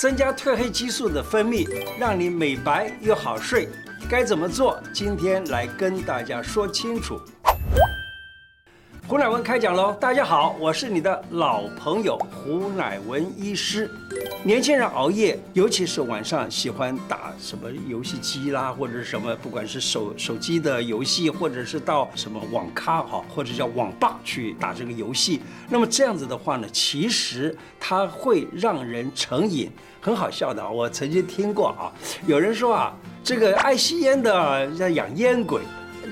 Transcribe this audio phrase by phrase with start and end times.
[0.00, 1.68] 增加褪黑激素的分泌，
[1.98, 3.68] 让你美白又好睡。
[4.08, 4.82] 该怎么做？
[4.94, 7.20] 今天来跟大家说清楚。
[9.06, 9.94] 胡乃文开讲喽！
[10.00, 13.90] 大家好，我是你的老朋友胡乃文医师。
[14.42, 25.42] 年轻人熬夜，尤其是晚上喜欢打什么游戏机啦，或者什么，不管是手手机的游戏，或者是到什么网咖哈，或者叫网吧去打这个游戏。
[25.68, 29.70] 那么这样子的话呢，其实它会让人成瘾。
[30.00, 31.92] 很好笑的，我曾经听过啊，
[32.26, 35.60] 有人说啊，这个爱吸烟的叫养烟鬼。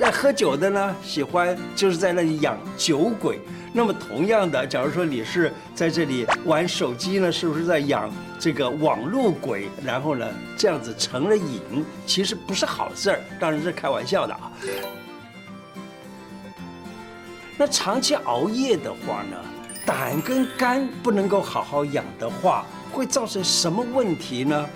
[0.00, 3.40] 那喝酒的呢，喜欢就是在那里养酒鬼。
[3.72, 9.68] 那么同样的，假如说你是在这里玩手机呢，是不是在养这个网络鬼？
[9.84, 10.26] 然后呢，
[10.56, 14.52] 这样子成了瘾，其实不是好事儿，当然是开玩笑的啊。
[17.56, 19.36] 那长期熬夜的话呢，
[19.84, 24.68] 胆跟肝不能够好好养的话，会造成什么问题呢？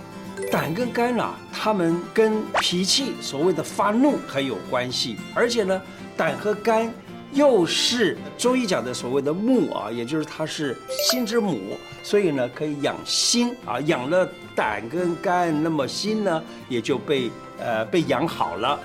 [0.53, 5.81] 胆跟肝啊，它们跟脾气所谓的发怒很有关系，而且呢，
[6.15, 6.93] 胆和肝
[7.33, 10.77] 又是中医讲的所谓的木啊，也就是它是
[11.09, 18.79] 心之母，所以呢可以养心啊，养了胆跟肝，那么心呢也就被呃被养好了。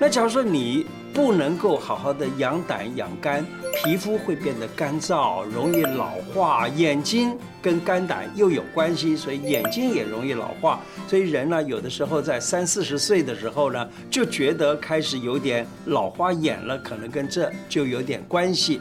[0.00, 10.80] 那假如说你不能够好好的养胆养肝，皮肤会变得干燥，容易老化；眼睛跟肝胆又有关系，所以眼睛也容易老化。
[11.06, 18.80] 所以人呢，有的时候在三四十岁的时候呢，就觉得开始有点老花眼了，可能跟这就有点关系。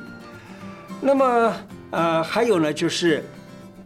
[1.02, 1.54] 那么，
[1.90, 3.24] 呃，还有呢，就是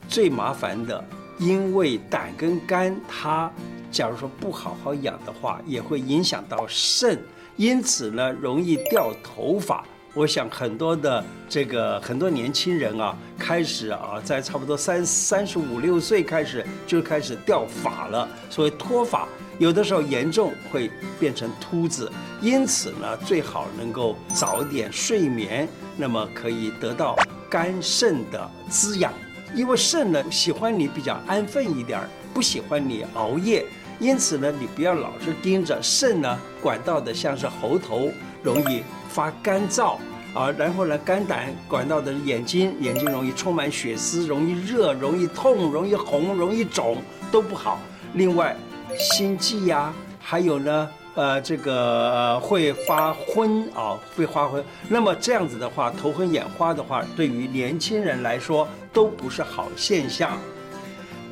[0.07, 1.03] 最麻烦的，
[1.39, 3.51] 因为胆跟肝它。
[3.91, 7.17] 假如说不好好养的话，也会影响到肾，
[7.55, 9.83] 因此呢，容易掉头发。
[10.13, 19.27] 我想很多的这个很多年轻人啊，开始啊，在差不多三三十五六岁开始就开始掉发了，所以脱发，
[19.59, 20.89] 有的时候严重会
[21.19, 22.09] 变成秃子。
[22.41, 25.67] 因此呢，最好能够早点睡眠，
[25.97, 27.17] 那么可以得到
[27.49, 29.13] 肝肾的滋养。
[29.53, 31.99] 因为肾呢喜欢你比较安分一点，
[32.33, 33.65] 不喜欢你熬夜。
[33.99, 38.09] 因此呢，你不要老是盯着肾呢，管道的像是喉头，
[38.43, 39.97] 容易发干燥
[40.33, 40.51] 啊。
[40.57, 46.97] 然后呢，肝胆管道的眼睛，眼睛容易充满血丝，容易热，容易痛，容易红，容易肿，
[47.31, 47.79] 都不好。
[48.13, 48.55] 另外，
[48.99, 54.63] 心悸呀，还有呢，呃，这个会发昏啊，会发昏。
[54.89, 60.37] 那么这样子的话，头昏眼花的话，对于年轻人来说都不是好现象。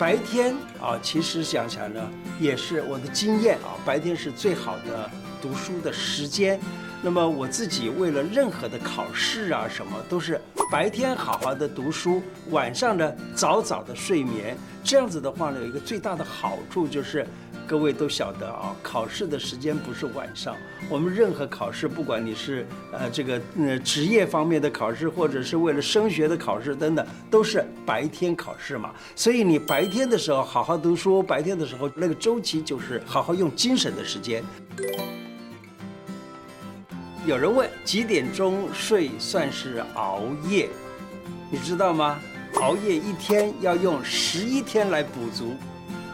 [0.03, 5.09] 白天啊，其实想想呢，也是我的经验啊，白天是最好的
[5.41, 6.59] 读书的时间。
[7.01, 14.57] 那么我自己为了任何的考试啊什么，都是白天好好的读书，晚上呢早早的睡眠。
[14.83, 17.25] 这样子的话呢，有一个最大的好处就是。
[17.73, 20.55] 各位都晓得啊，考试的时间不是晚上。
[20.87, 28.93] 我们任何考试，不管你是呃这个呃职业方面的考试，或者是为了升学的考试等等，都是白天考试嘛。
[29.15, 34.43] 所以你白天的时候好好读书，白天的时候那个周期就是好好用精神的时间。
[37.25, 40.69] 有人问几点钟睡算是熬夜？
[41.49, 42.19] 你知道吗？
[42.61, 45.55] 熬夜一天要用十一天来补足。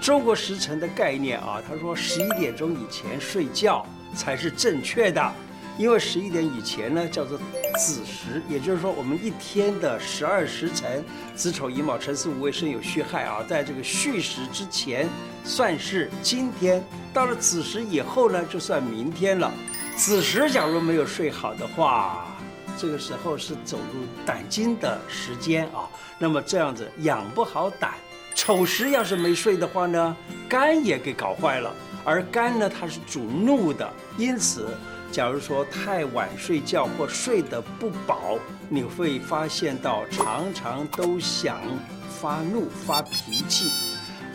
[0.02, 5.34] 中国时辰的概念啊，他说十一点钟以前睡觉才是正确的，
[5.78, 7.38] 因为十一点以前呢叫做
[7.78, 11.04] 子时，也就是说我们一天的十二时辰，
[11.36, 15.08] 子丑寅卯辰巳午未申酉戌亥啊，在这个戌时之前
[15.44, 16.84] 算是今天，
[17.14, 19.52] 到了子时以后呢就算明天了。
[19.98, 22.36] 子时假如没有睡好的话，
[22.78, 27.96] 这个时候是走入胆经的时间啊，那么这样子养不好胆。
[28.36, 30.16] 丑时要是没睡的话呢，
[30.48, 31.74] 肝也给搞坏了。
[32.06, 34.70] 而肝呢，它是主怒的，因此，
[35.12, 41.60] 假如说太晚睡觉或睡得不饱，你会发现到常常都想
[42.22, 43.70] 发怒、发脾气。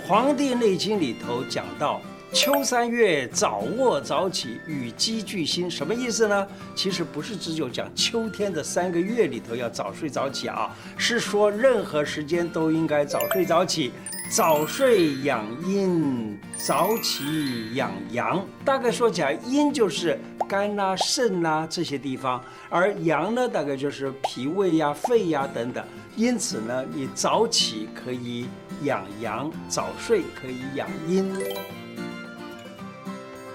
[0.07, 2.01] 《黄帝内经》里头讲到。
[2.35, 6.45] 秋三月，早卧早起，与鸡俱兴，什么意思呢？
[6.75, 13.93] 其实不是只有讲秋天的三个月里头要早睡早起啊，是说任何时间都应该早睡早起。
[14.33, 18.45] 早睡养阴，早起养阳。
[18.65, 25.85] 大概说起来，阴就是肝呐、肾呐这些地方，而阳呢，大概就是脾胃呀、肺呀等等。
[26.17, 28.47] 因此呢，你早起可以
[28.83, 31.33] 养阳，早睡可以养阴。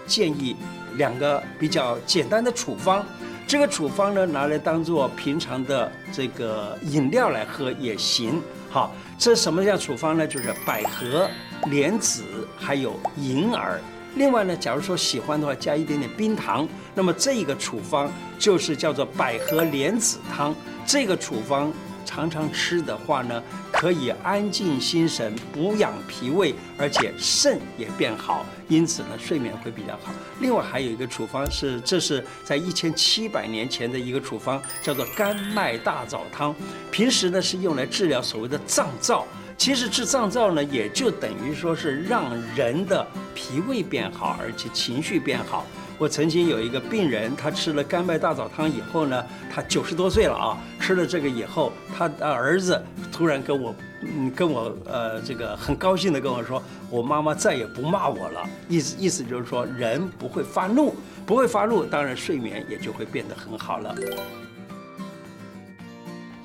[0.10, 0.56] 建议
[0.98, 3.06] 两个比较简单的处方，
[3.48, 8.42] 这个处方呢，拿来当做平常的这个饮料来喝也行。
[8.70, 10.28] 好，这什么样处方呢？
[10.28, 11.30] 就是百合、
[11.68, 12.24] 莲子，
[12.58, 13.80] 还有银耳。
[14.16, 16.68] 另外呢，假如说喜欢的话，加一点点冰糖。
[16.96, 20.54] 那么这个处方就是叫做百合莲子汤。
[20.86, 21.72] 这个处方
[22.06, 23.42] 常常吃的话呢，
[23.80, 30.12] 可以安静心神、补养脾胃，而且肾也变好，因此呢，睡眠会比较好。
[30.42, 36.54] 另外还有一个处方是，这是在一千七百年前的一个处方，叫做甘麦大枣汤。
[36.92, 39.24] 平时呢是用来治疗所谓的脏燥。
[39.58, 45.66] 其实治脏燥呢，也就等于说是让人的脾胃变好，而且情绪变好。
[46.00, 49.22] 我曾经有一个病人，他吃了甘麦大枣汤以后呢，
[49.54, 52.82] 他九十多岁了啊，吃了这个以后，他的儿子
[53.12, 58.50] 突然跟我，嗯，跟我呃，这个很高兴地跟我说，我妈妈再也不骂我了。
[58.70, 63.94] 意思意思就是说，人不会发怒，不会发怒，当然睡眠也就会变得很好了。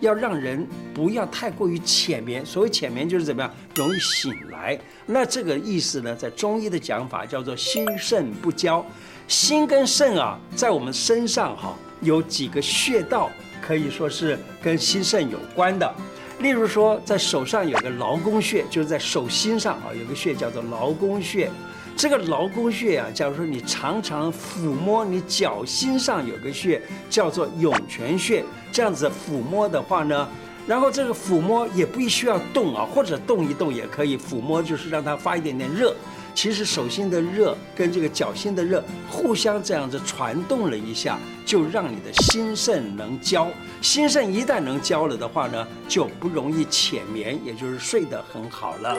[0.00, 4.76] 要让人不要太过于浅眠，所谓浅眠就是怎么样，容易醒来。
[5.06, 8.84] 那这个意思呢，在中医的讲法叫做心肾不交。
[9.26, 13.30] 心跟肾啊，在我们身上哈，有几个穴道
[13.60, 15.94] 可以说是跟心肾有关的。
[16.40, 21.50] 例如说，在手上有个劳宫穴，就是在手心上啊，有个穴叫做劳宫穴。
[21.96, 30.28] 这个劳宫穴啊，假如说你常常抚摸你脚心上有个穴，叫做涌泉穴，这样子抚摸的话呢，
[30.66, 34.18] 然后这个抚摸也不需要动啊，或者动一动也可以。
[34.18, 35.94] 抚摸就是让它发一点点热。
[36.34, 43.48] 其实手心的热跟这个脚心的热互相这样子传动了一下，就让你的心肾能交。
[43.80, 48.98] 心肾一旦能交了的话呢，就不容易浅眠，也就是睡得很好了。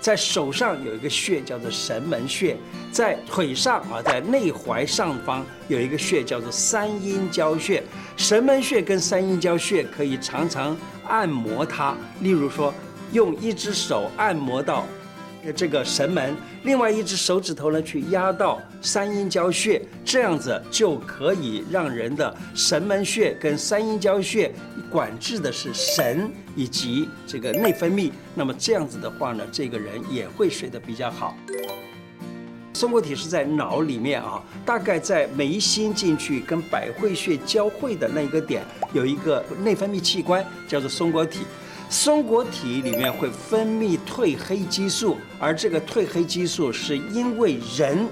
[0.00, 2.56] 在手上有一个穴叫做神门穴，
[2.90, 7.82] 在腿上啊，在内踝上方有一个穴叫做三阴交穴。
[8.16, 12.74] 神门穴跟三阴交穴可以常常按摩它，例如说
[13.12, 14.84] 用一只手按摩到。
[15.56, 24.54] 这个神门，另外一只手指头呢，去压到三阴交穴，这样子就可以让人的神门穴跟三阴交穴
[24.88, 28.12] 管制的是神以及这个内分泌。
[28.36, 31.36] 那么这样子的话呢，这个人也会睡得比较好。
[32.72, 38.62] 松果体是在脑里面啊，大概在眉心进去跟百会穴交汇的那一个点，
[38.92, 41.40] 有一个内分泌器官叫做松果体。
[41.92, 48.08] 松果体里面会分泌褪黑激素，而这个褪黑激素是因为人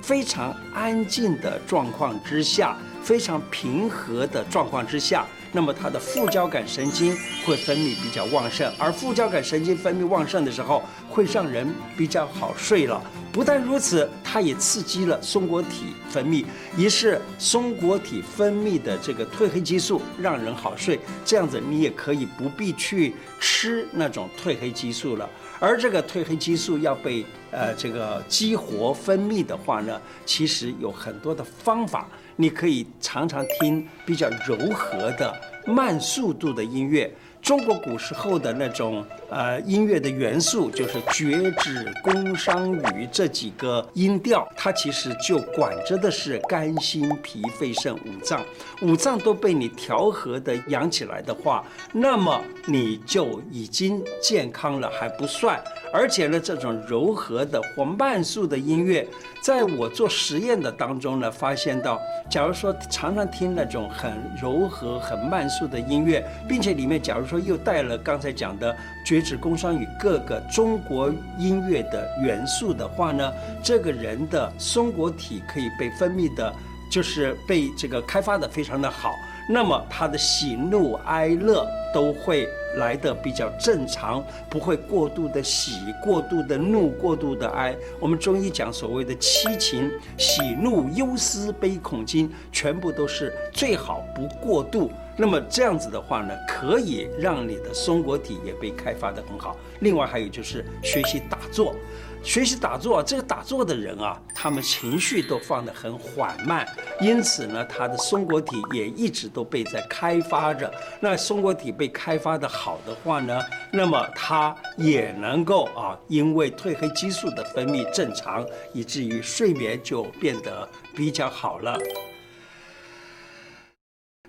[0.00, 13.02] 非常安静的状况之下，非常平和的状况之下，那么它的副交感神经会分泌比较旺盛，而副交感神经分泌旺盛的时候，会让人比较好睡了。
[13.32, 16.44] 不但如此，它也刺激了松果体分泌，
[16.76, 20.98] 于是松果体分泌的这个褪黑激素让人好睡。
[21.24, 25.28] 这样子，你也可以不必去吃那种褪黑激素了。
[25.60, 32.06] 而这个褪黑激素要被呃这个激活分泌的话呢，其实有很多的方法，
[32.36, 35.34] 你可以常常听比较柔和的
[35.66, 37.12] 慢速度的音乐。
[37.48, 48.44] 中国古时候的那种呃音乐的元素，就是绝指、宫商羽这几个音调，它其实就管着的是肝、心、脾、肺、肾五脏，
[48.82, 55.58] 五脏都被你调和的养起来的话，那么你就已经健康了还不算，
[55.90, 59.08] 而且呢，这种柔和的或慢速的音乐，
[59.40, 76.52] 在我做实验的当中呢，发现到，假如说常常听那种很柔和、很慢速的音乐，并且里面假如说又带了刚才讲的绝指、工商与各个中国音乐的元素的话呢，这个人的松果体可以被分泌的，
[76.90, 79.14] 就是被这个开发的非常的好。
[79.50, 85.72] 那么他的喜怒哀乐都会来得比较正常，不会过度的喜、
[86.04, 87.74] 过度的怒、过度的哀。
[87.98, 94.90] 我们中医讲所谓的七情：喜怒忧思悲恐惊，全部都是最好不过度。
[95.18, 99.56] 那么这样子的话呢，可以让你的松果体也被开发得很好。
[99.80, 101.74] 另外还有就是学习打坐。
[102.20, 106.66] 学习打坐，这个打坐的人啊，他们情绪都放得很缓慢，
[107.00, 110.68] 因此呢，他的松果体也一直都被在开发着。
[110.98, 121.78] 那松果体被开发得好的话呢，那么他也能够啊，因为褪黑激素的分泌正常，以至于睡眠就变得比较好了。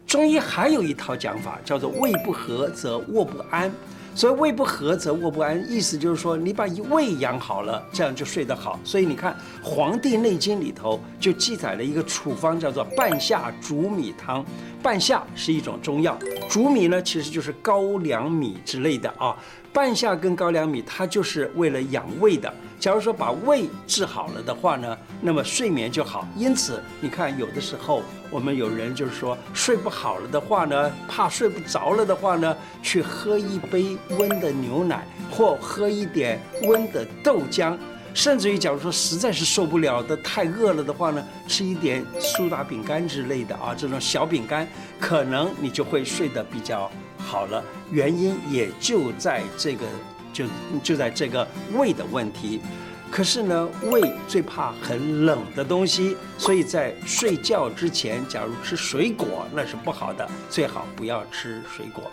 [0.09, 3.71] 中医还有一套讲法，叫做胃不和则卧不安。
[4.15, 8.79] 所以胃不和则卧不安，意思就是说你把胃养好了，这样就睡得好。
[8.83, 9.31] 所以你看
[9.63, 14.43] 《黄帝内经》里头就记载了一个处方，叫做半夏煮米汤。
[14.81, 16.17] 半夏是一种中药，
[16.49, 19.37] 煮米呢其实就是高粱米之类的啊。
[19.71, 22.51] 半夏跟高粱米，它就是为了养胃的。
[22.79, 26.27] 假如说把胃治好了的话呢，那么睡眠就好。
[26.35, 28.01] 因此，你看有的时候
[28.31, 37.77] 我们有人就是说睡不好了的话呢，怕睡不着了的话呢，去喝一杯温的牛奶，或喝一点温的豆浆，
[38.13, 44.67] 甚至于假如说实在是受不了的太饿了的话呢，吃一点苏打饼干之类的啊，这种小饼干，
[44.99, 47.63] 可能你就会睡得比较好了。
[47.91, 49.85] 原因也就在这个。
[50.31, 50.45] 就
[50.83, 52.61] 就在这个胃的问题，
[53.09, 62.03] 可是呢，胃最怕很冷的东西，所以在睡觉之前，假如吃水果那是不好的，最好不要吃水果。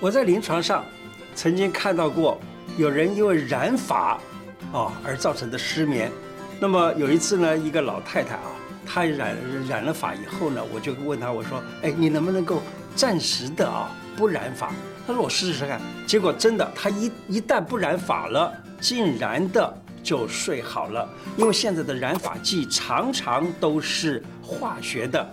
[0.00, 0.84] 我在临床上
[1.36, 2.40] 曾经看到过
[2.76, 4.18] 有人因为染发
[4.72, 6.10] 啊而造成的失眠，
[6.60, 8.52] 那么有一次呢，一个老太太啊，
[8.84, 9.34] 她染
[9.66, 12.60] 染了发以后呢，我就问她，我说，哎，你能不能够
[12.94, 14.70] 暂时的啊不染发？
[15.06, 21.08] 他说：“我试试看。”结果真的，他一一旦不染发了，竟然的就睡好了。
[21.36, 25.24] 因为现在的染发剂常常都是化学的。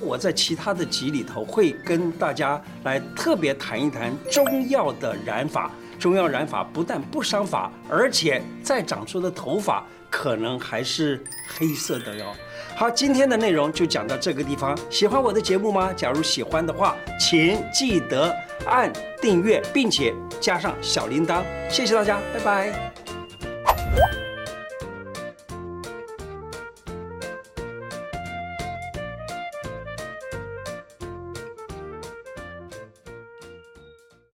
[0.00, 5.70] 我在其他的集里头会跟大家来特别谈一谈中药的染发。
[6.02, 11.22] 中药染发不但不伤发，而且再长出的头发可能还是
[11.56, 12.26] 黑色的哟。
[12.74, 14.76] 好，今天的内容就讲到这个地方。
[14.90, 15.92] 喜欢我的节目吗？
[15.92, 18.34] 假如喜欢的话，请记得
[18.66, 21.44] 按订阅，并且加上小铃铛。
[21.70, 22.91] 谢谢大家，拜拜。